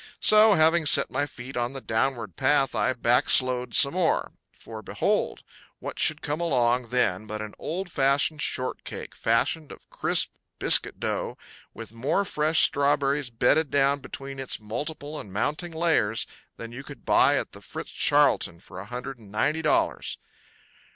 So, 0.19 0.53
having 0.53 0.87
set 0.87 1.11
my 1.11 1.27
feet 1.27 1.55
on 1.55 1.73
the 1.73 1.79
downward 1.79 2.35
path 2.35 2.73
I 2.73 2.91
backslode 2.93 3.75
some 3.75 3.93
more 3.93 4.31
for 4.51 4.81
behold, 4.81 5.43
what 5.77 5.99
should 5.99 6.23
come 6.23 6.41
along 6.41 6.89
then 6.89 7.27
but 7.27 7.39
an 7.39 7.53
old 7.59 7.87
fashioned 7.91 8.41
shortcake, 8.41 9.13
fashioned 9.13 9.71
of 9.71 9.87
crisp 9.91 10.33
biscuit 10.57 10.99
dough, 10.99 11.37
with 11.75 11.93
more 11.93 12.25
fresh 12.25 12.63
strawberries 12.63 13.29
bedded 13.29 13.69
down 13.69 13.99
between 13.99 14.39
its 14.39 14.59
multiplied 14.59 15.25
and 15.25 15.33
mounting 15.33 15.71
layers 15.71 16.25
than 16.57 16.71
you 16.71 16.83
could 16.83 17.05
buy 17.05 17.37
at 17.37 17.51
the 17.51 17.61
Fritz 17.61 17.91
Charlton 17.91 18.59
for 18.59 18.79
a 18.79 18.85
hundred 18.87 19.19
and 19.19 19.31
ninety 19.31 19.61
dollars. 19.61 20.17